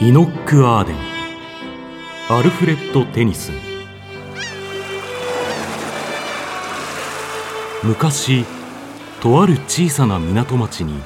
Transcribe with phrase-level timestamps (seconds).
[0.00, 0.96] イノック・アーデン。
[2.30, 3.50] アルフレッド・テニス。
[7.82, 8.44] 昔
[9.20, 11.02] とある小さな港町に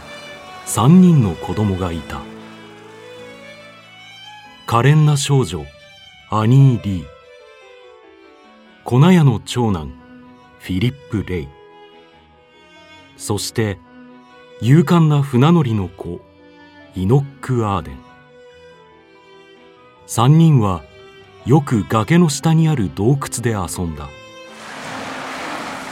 [0.67, 2.21] 3人の子供がいた。
[4.67, 5.65] 可憐な少女
[6.29, 7.05] アニー・リー。
[8.85, 9.91] 粉屋の長男
[10.59, 11.49] フィリップ・レイ。
[13.17, 13.79] そして
[14.61, 16.21] 勇敢な船乗りの子
[16.95, 18.12] イノック・アーデン。
[20.15, 20.85] 3人は
[21.47, 24.11] よく崖の下にある洞窟で遊んだ。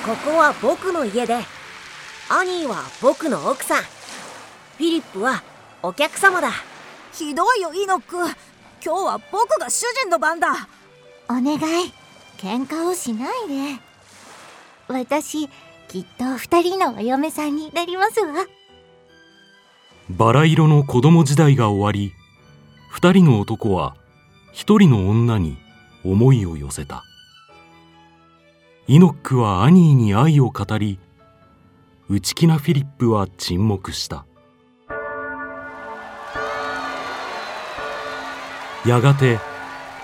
[0.05, 1.37] ここは僕の家で
[2.29, 3.83] アニーは僕の奥さん。
[3.83, 5.43] フィリップは
[5.83, 6.51] お客様だ。
[7.15, 8.17] ひどいよイノック。
[8.85, 10.69] 今日は僕が主人の番だ。
[11.31, 11.91] お願い。
[12.37, 13.81] 喧嘩をしないで。
[14.89, 15.49] 私
[15.89, 18.45] きっと二人のお嫁さんになりますわ。
[20.11, 22.13] バラ色の子供時代が終わり
[22.91, 23.97] 二人の男は
[24.53, 25.57] 一人の女に
[26.05, 27.05] 思いを寄せた。
[28.87, 30.99] イノックはアニーに愛を語り
[32.09, 34.27] 内気なフィリップは沈黙した。
[38.85, 39.39] やがて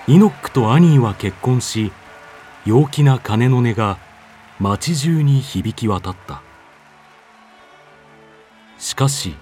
[0.07, 1.91] イノックとアニーは結婚し
[2.65, 3.97] 陽気な鐘の音が
[4.59, 6.41] 町中に響き渡った。
[8.77, 9.35] しかし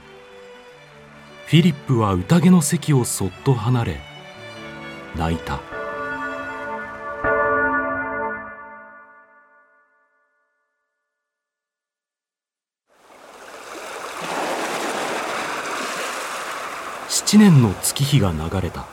[1.46, 4.15] フィリップは宴の席をそっと離れ
[5.18, 5.60] 泣いた。
[17.08, 18.86] 7年の月日が流れた。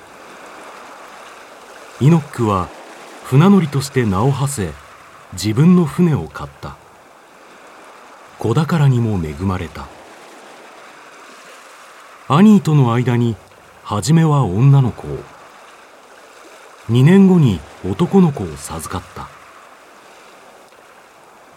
[2.01, 2.69] イノックは
[3.25, 4.73] 船乗りとして名を馳せ
[5.33, 6.77] 自分の船を買った。
[8.39, 9.89] 子宝にも恵まれた。
[12.29, 13.37] アニーとの間に
[13.83, 15.32] 初めは女の子を。
[16.91, 19.29] 2年後に男の子を授かった。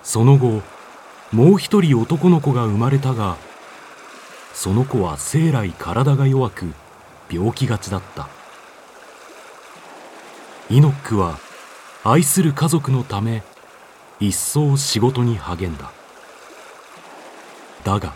[0.04, 0.62] その後
[1.32, 3.38] もう一人男の子が生まれたが
[4.54, 6.74] その子は生来体が弱く
[7.30, 8.30] 病気がちだった。
[10.70, 11.40] イノックは
[12.04, 13.44] 愛する家族のため
[14.20, 15.92] 一層仕事に励んだ。
[17.84, 18.14] だが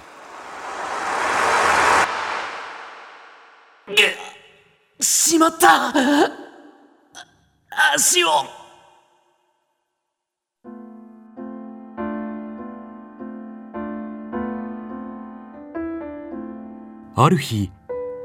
[4.99, 6.48] しまった！
[7.81, 8.27] 足を
[17.15, 17.71] ある日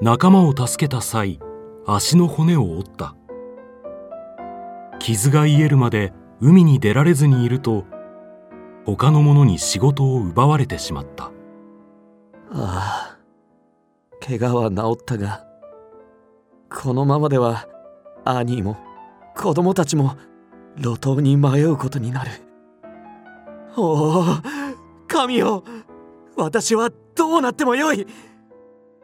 [0.01, 1.39] 仲間を助けた際
[1.87, 3.15] 足の骨を折った。
[4.99, 7.85] 傷が癒えるまで海に出られずにいると
[8.85, 11.31] 他の者に仕事を奪われてしまった。
[12.51, 13.19] ああ
[14.21, 15.47] 怪我は治ったが
[16.69, 17.69] このままでは
[18.25, 18.77] アニーも
[19.37, 20.17] 子供たちも
[20.77, 22.31] 路頭に迷うことになる。
[23.77, 24.25] おお
[25.09, 25.65] 神よ
[26.37, 28.07] 私はどうなってもよい。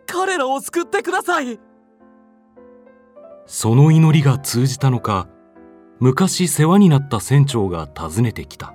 [0.07, 1.59] 彼らを救ってください。
[3.47, 5.29] その祈りが通じたのか
[5.99, 8.75] 昔世話になった船長が訪ねてきた。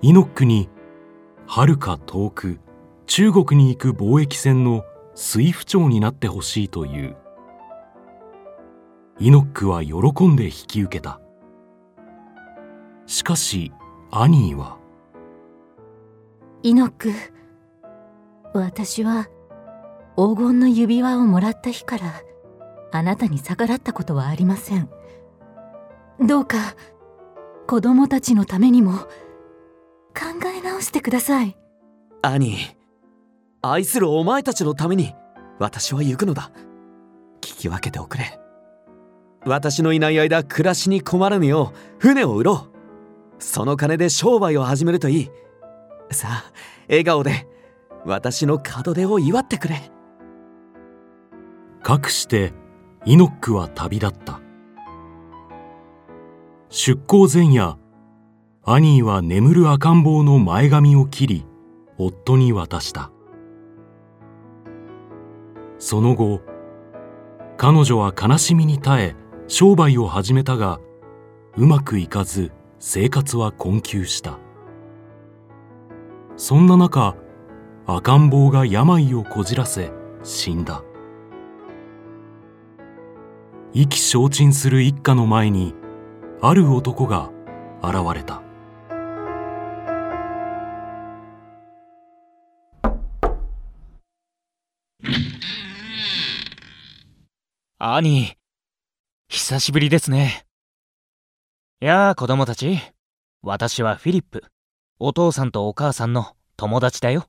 [0.00, 0.68] イノックに
[1.46, 2.60] はるか遠く
[3.06, 4.84] 中国に行く貿易船の
[5.14, 7.16] 水夫長になってほしいという。
[9.20, 11.20] イノックは喜んで引き受けた。
[13.06, 13.72] しかし
[14.12, 14.78] アニーは。
[16.62, 17.12] イノック
[18.54, 19.28] 私は
[20.16, 22.22] 黄金の指輪をもらった日から
[22.92, 24.88] あなたに逆らったことはありません。
[26.24, 26.76] どうか
[27.66, 29.08] 子供たちのためにも考
[30.46, 31.56] え直してください。
[32.22, 32.56] 兄
[33.62, 35.12] 愛するお前たちのために
[35.58, 36.52] 私は行くのだ。
[37.40, 38.38] 聞き分けておくれ
[39.48, 41.72] 私のいない間暮らしに困らぬよ。
[41.74, 43.42] う船を売ろう。
[43.42, 45.30] その金で商売を始めるといい。
[46.10, 46.52] さあ
[46.88, 47.46] 笑顔で
[48.04, 49.90] 私の門出を祝ってくれ。
[51.82, 52.52] かくして
[53.04, 54.40] イノックは旅立った。
[56.70, 57.76] 出港前夜
[58.64, 61.46] アニーは眠る赤ん坊の前髪を切り
[61.96, 63.10] 夫に渡した。
[65.78, 66.42] その後
[67.56, 70.78] 彼女は悲しみに耐え商売を始めたが
[71.56, 74.38] うまくいかず生活は困窮した。
[76.36, 77.16] そんな中
[77.86, 79.90] 赤ん坊が病をこじらせ
[80.22, 80.84] 死んだ。
[83.72, 85.74] 意気消沈する一家の前に
[86.42, 87.30] ある男が
[87.82, 88.42] 現れた。
[97.78, 98.37] 兄、
[99.30, 100.46] 久しぶりですね。
[101.80, 102.80] やあ、子供たち。
[103.42, 104.42] 私はフィリップ。
[104.98, 107.26] お父さんとお母さんの友達だよ。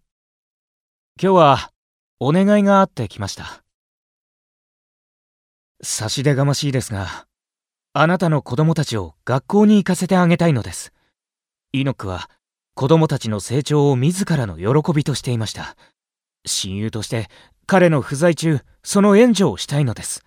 [1.22, 1.72] 今日は、
[2.22, 3.64] お願いがあってきました。
[5.82, 7.28] 差し出がましいですが、
[7.92, 10.94] あなたの子供たちを学校に行かせてあげたいのです。
[11.74, 12.30] イノックは、
[12.76, 15.76] 子供たちの成長を自らの喜びとしていました。
[16.46, 17.28] 親友として
[17.66, 20.24] 彼の不在中その援助をしたいのです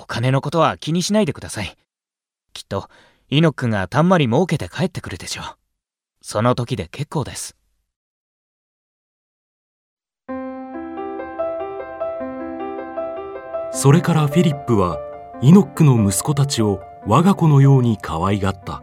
[0.00, 1.76] お金のことは気にしないでください。
[2.52, 2.88] きっと
[3.30, 5.44] イノックがたんまり儲けて帰ってくるでしょう。
[6.22, 7.56] その時で結構です。
[13.70, 14.98] それからフィリップは
[15.42, 18.82] イノックの息子たちを我が子のように可愛がった。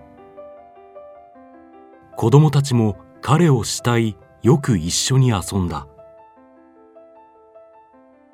[2.15, 5.87] 子供たちも彼を慕いよく一緒に遊んだ。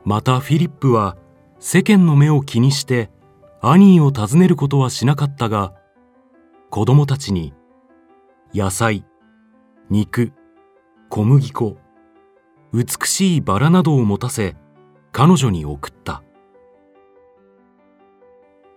[0.03, 1.15] またフィリップは
[1.63, 3.11] 世間の目を気にして
[3.61, 5.75] アニーを訪ねることはしなかったが
[6.71, 7.53] 子供たちに
[8.51, 9.05] 野菜
[9.87, 10.33] 肉
[11.09, 11.77] 小麦粉
[12.73, 14.55] 美しいバラなどを持たせ
[15.11, 16.23] 彼女に送った。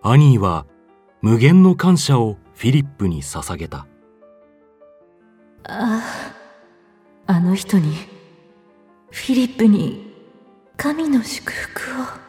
[0.02, 0.66] アニーは
[1.22, 3.86] 無限の感謝をフィリップに捧げた。
[5.62, 6.02] あ
[7.26, 7.94] ああの人に
[9.10, 10.12] フィリップに
[10.76, 11.80] 神の祝福
[12.20, 12.23] を。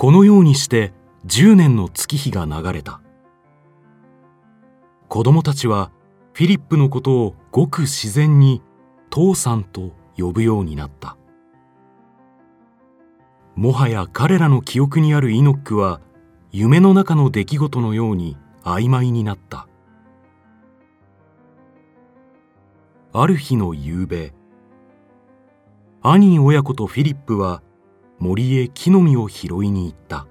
[0.00, 0.94] このようにして
[1.26, 3.02] 10年の月日が流れた。
[5.10, 5.92] 子供たちは
[6.32, 8.62] フィリップのことをごく自然に
[9.10, 11.18] 父さんと呼ぶようになった。
[13.56, 16.00] もはや彼らの記憶にあるイノックは
[16.50, 19.68] 夢の中の出来事のように曖昧になった。
[23.12, 24.32] ある日の夕べ
[26.00, 27.62] アニー親子とフィリップは
[28.20, 30.26] 森へ木の実を拾いに行った。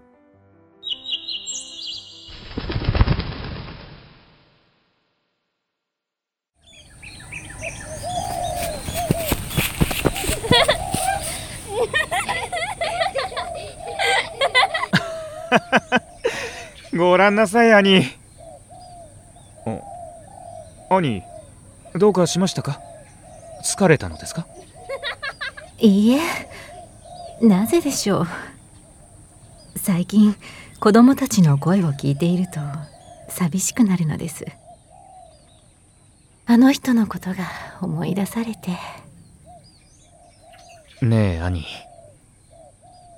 [16.95, 18.03] ごらんなさい兄。
[20.91, 21.23] 兄
[21.95, 22.79] どうかしましたか？
[23.65, 24.45] 疲れたのですか？
[25.79, 26.19] いいえ
[27.41, 28.27] なぜでしょう？
[29.77, 30.35] 最近
[30.79, 32.59] 子供たちの声を聞いていると
[33.29, 34.45] 寂しくなるのです。
[36.45, 37.45] あの人のことが
[37.81, 38.71] 思い出されて。
[41.01, 41.65] ねえ兄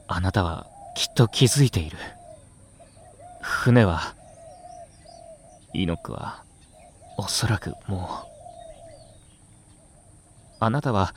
[0.07, 1.97] あなたはきっと気づいている。
[3.41, 4.13] 船は
[5.73, 6.43] イノクは
[7.17, 8.27] おそらくもう。
[10.59, 11.15] あなたは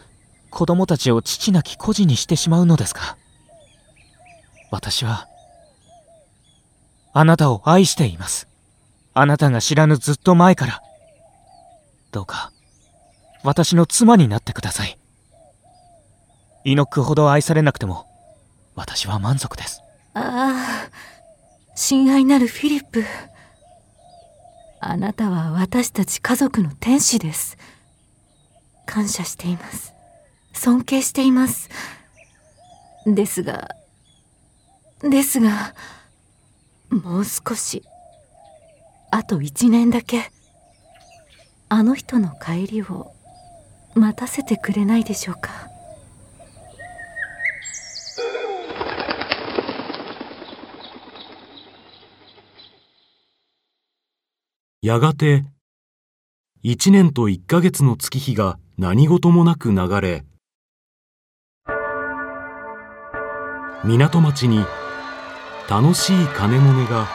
[0.54, 3.16] 子供たちを父なき孤児にしてしまうのですか？
[4.70, 5.26] 私は
[7.12, 8.46] あなたを愛しています。
[9.14, 10.80] あなたが知らぬずっと前から。
[12.12, 12.52] どうか
[13.42, 14.96] 私の妻になってください。
[16.64, 18.06] イノックほど愛されなくても
[18.76, 19.82] 私は満足です。
[20.14, 20.90] ああ
[21.74, 23.04] 親愛なるフィリップ。
[24.80, 27.58] あなたは私たち家族の天使です。
[28.86, 29.92] 感謝しています。
[30.54, 31.68] 尊敬しています。
[33.06, 33.68] ですが
[35.00, 35.74] ですが
[36.88, 37.82] もう少し
[39.10, 40.30] あと一年だけ
[41.68, 43.12] あの人の帰りを
[43.94, 45.68] 待たせてくれないでしょうか。
[54.82, 55.44] やがて
[56.62, 60.24] 一年と一ヶ月の月日が何事もなく流れ
[63.86, 64.64] 港町に
[65.68, 67.06] 楽しい鐘の音が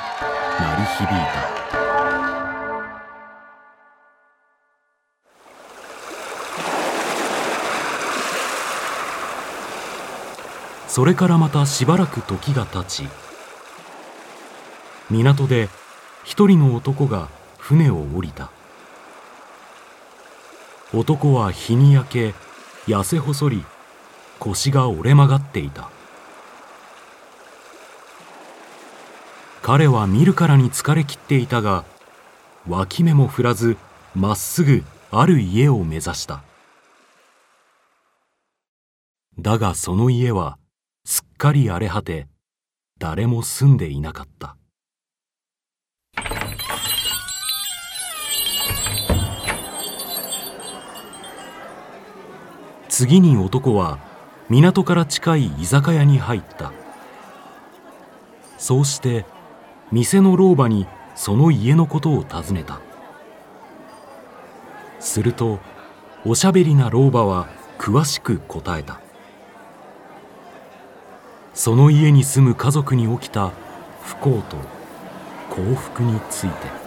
[0.60, 1.50] 鳴り響いた。
[10.88, 13.10] それからまたしばらく時が経ち
[15.10, 15.70] 港で
[16.24, 18.52] 一人の男が船を降りた。
[20.94, 22.34] 男は日に焼け
[22.86, 23.66] 痩せ細り
[24.38, 25.90] 腰が折れ曲がっていた。
[29.72, 31.86] 彼は見るからに疲れきっていたが
[32.68, 33.78] 脇目も振らず
[34.16, 36.42] まっすぐある家を目指した。
[39.38, 40.58] だがその家は
[41.06, 42.28] すっかり荒れ果て
[42.98, 44.58] 誰も住んでいなかった。
[52.88, 54.00] 次に男は
[54.50, 56.74] 港から近い居酒屋に入った。
[58.58, 59.26] そうして
[59.92, 62.80] 店の老婆にその家のことを尋ねた。
[65.00, 65.60] すると
[66.26, 67.48] おしゃべりな老婆は
[67.80, 69.00] 詳しく答えた。
[71.54, 73.52] その家に住む家族に起きた
[74.04, 74.58] 不幸と
[75.50, 76.80] 幸福について。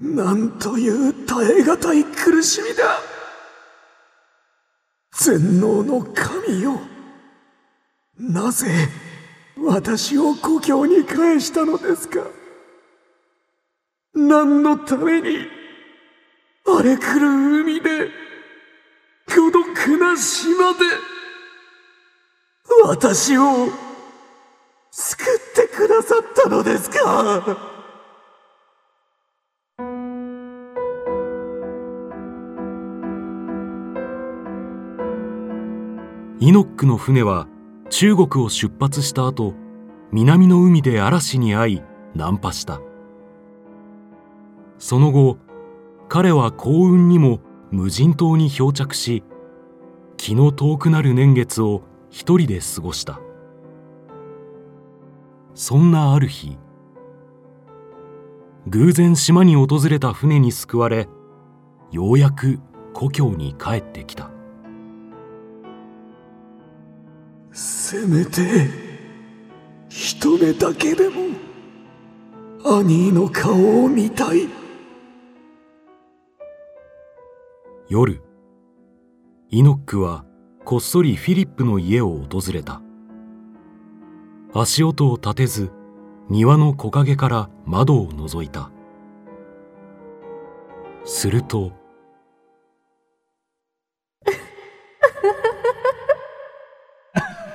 [0.00, 3.09] なんという耐え難い苦しみだ。
[5.38, 6.80] 全能の神よ。
[8.18, 8.66] なぜ
[9.56, 12.20] 私を故郷に返したのですか？
[14.12, 15.46] 何のために
[16.66, 18.08] 荒れ狂う海で
[19.28, 19.66] 孤独
[19.98, 20.80] な島で
[22.84, 23.68] 私を
[24.90, 27.79] 救ってくださったのですか？
[36.42, 37.46] イノックの船は
[37.90, 39.52] 中国を出発した後
[40.10, 41.82] 南の海で嵐に遭い
[42.14, 42.80] 難破した。
[44.78, 45.36] その後
[46.08, 49.22] 彼は幸運にも無人島に漂着し
[50.16, 53.20] 気の遠くなる年月を一人で過ごした。
[55.54, 56.56] そんなある日
[58.66, 61.06] 偶然島に訪れた船に救われ
[61.90, 62.60] ようやく
[62.94, 64.29] 故郷に帰ってきた。
[67.52, 68.68] せめて
[69.88, 71.16] 一目だけでも
[72.64, 74.48] アニーの顔を見たい。
[77.88, 78.22] 夜
[79.48, 80.24] イノックは
[80.64, 82.80] こっそりフィリップの家を訪れた。
[84.54, 85.70] 足音を立てず
[86.28, 88.70] 庭の木陰から窓を覗いた。
[91.04, 91.72] すると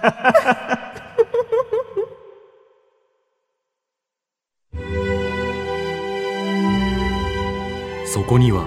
[8.05, 8.65] そこには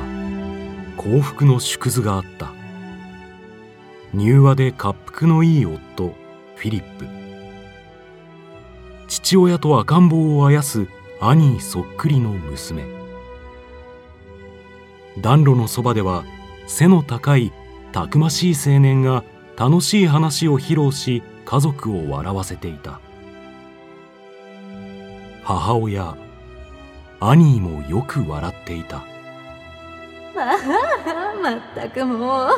[0.96, 2.48] 幸福の縮図があった。
[4.14, 6.14] 柔和で滑腹のいい夫
[6.56, 7.06] フィリップ。
[9.06, 10.86] 父親と赤ん坊をあやす
[11.20, 12.86] 兄そっくりの娘。
[15.20, 16.24] 暖炉のそばでは
[16.66, 17.52] 背の高い
[17.92, 19.24] たくましい青年が
[19.58, 23.00] 楽しい話を披露し家族を笑わせていた。
[25.42, 26.16] 母親
[27.18, 28.98] アニーもよく笑っていた。
[28.98, 29.02] あ
[30.36, 32.50] あまったくも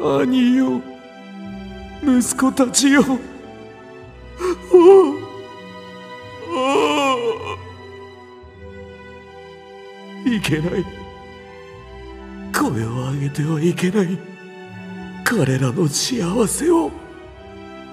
[0.00, 0.80] う 兄よ
[2.02, 3.04] 息子たちよ
[10.46, 10.84] けない。
[12.54, 14.18] 声を上げてはいけない。
[15.24, 16.90] 彼らの幸せを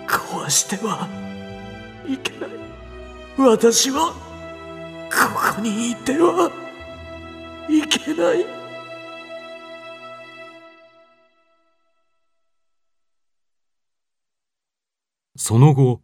[0.07, 1.07] 壊しては
[2.07, 2.49] いけない。
[3.37, 4.13] 私は
[5.11, 6.51] ここにいては
[7.67, 8.45] いけない。
[15.35, 16.01] その後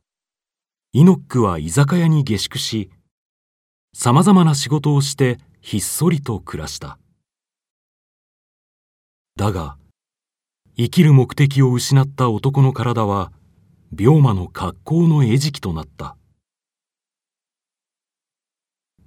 [0.94, 2.90] イノックは居酒屋に下宿し
[3.94, 6.98] さまざまな仕事をしてひっそりと暮らした。
[9.36, 9.78] だが
[10.78, 13.32] 生きる目的を失った男の体は
[13.98, 16.16] 病魔の格好の餌食となった。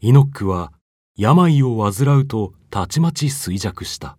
[0.00, 0.72] イノックは
[1.16, 4.18] 病を患うとたちまち衰弱した。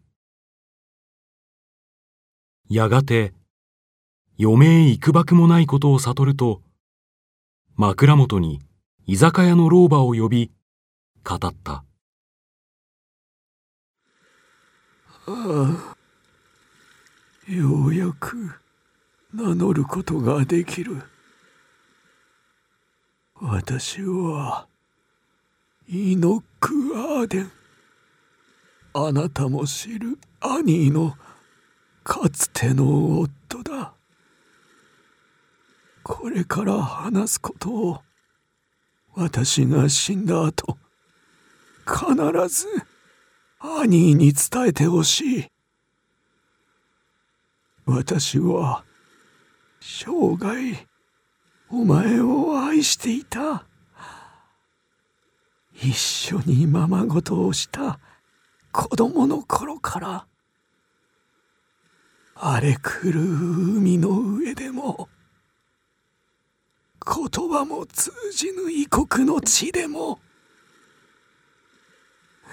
[2.70, 3.34] やがて
[4.39, 6.62] 余命幾ばくもないことを悟ると
[7.75, 8.62] 枕元に
[9.05, 10.51] 居酒屋の老婆を呼び
[11.25, 11.83] 語った。
[15.25, 15.95] ああ
[17.51, 18.50] ようやく
[19.33, 21.01] 名乗ることができる。
[23.36, 24.67] 私は
[25.89, 27.51] イノック・アーデン。
[28.93, 31.17] あなたも知るアニーの
[32.05, 33.95] かつての夫だ。
[36.03, 38.01] これから話すことを
[39.15, 40.77] 私が死んだ後
[41.86, 42.67] 必ず
[43.60, 45.46] アニーに伝えてほしい。
[47.86, 48.84] 私は
[49.79, 50.88] 生涯
[51.70, 53.65] お前を愛していた。
[55.74, 58.00] 一緒にままごとをした
[58.72, 60.25] 子供の頃から
[62.36, 65.10] 荒れ狂う海の上でも
[67.05, 70.19] 言葉も通じぬ異国の地でも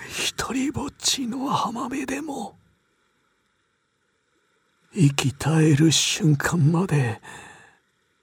[0.08, 2.56] 一りぼっちの浜辺でも
[4.92, 7.20] 生き絶える瞬間まで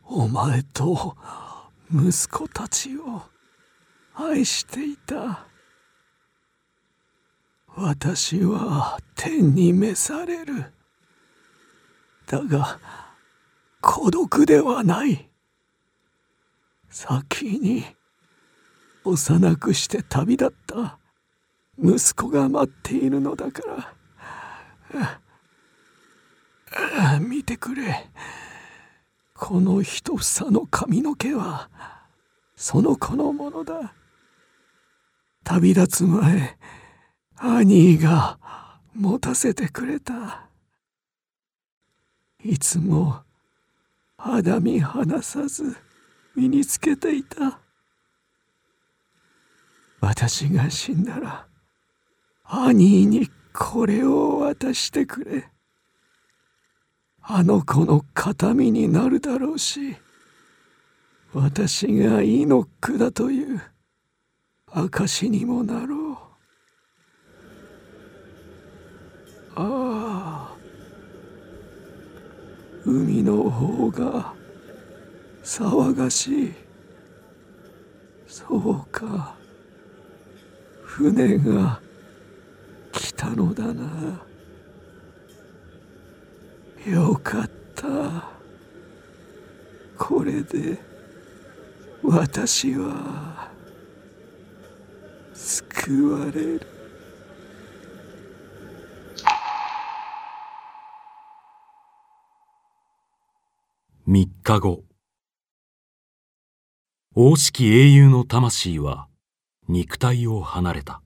[0.04, 1.16] お前と
[1.92, 3.22] 息子たちを
[4.14, 5.46] 愛していた。
[7.76, 10.74] 私は天に召される。
[12.26, 12.80] だが
[13.80, 15.27] 孤独ではない。
[16.98, 17.86] 先に
[19.04, 20.98] 幼くして旅立った
[21.78, 23.62] 息子が待っているのだか
[24.92, 25.22] ら。
[27.20, 28.10] 見てくれ。
[29.36, 31.70] この一房の髪の毛は
[32.56, 33.94] その子のものだ。
[35.44, 36.58] 旅立つ前
[37.36, 38.40] 兄が
[38.96, 40.50] 持たせてくれた。
[42.44, 43.22] いつも
[44.18, 45.78] 肌身離さず
[46.38, 47.60] 身につけていた。
[50.00, 51.48] 私が死んだら
[52.46, 55.50] 兄にこれを渡してくれ。
[57.24, 59.98] あの子の形見になるだろうし
[61.34, 63.62] 私がイノックだという
[64.72, 66.18] 証にもなろう。
[69.56, 70.56] ああ
[72.86, 74.37] 海の方が
[75.48, 76.54] 騒がしい。
[78.28, 79.34] そうか。
[80.84, 81.80] 船が
[82.92, 84.22] 来たのだな。
[86.86, 88.30] よかった。
[89.98, 90.78] これで
[92.04, 93.50] 私は
[95.34, 96.62] 救われる。
[104.06, 104.87] 3日後。
[107.20, 109.08] 王式英雄の魂は
[109.68, 111.02] 肉体を離れた。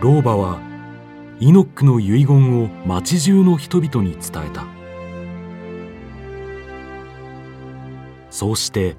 [0.00, 0.58] 老婆は
[1.38, 4.66] イノックの遺言を町中の人々に伝えた。
[8.28, 8.96] そうして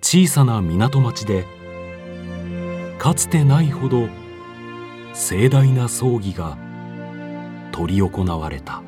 [0.00, 1.44] 小さな港町で
[2.98, 4.08] かつてないほど
[5.14, 6.56] 盛大な葬儀が
[7.74, 8.82] 執り行われた。